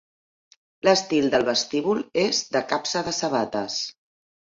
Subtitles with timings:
[0.87, 3.77] L'estil del vestíbul és de "capsa de sabates".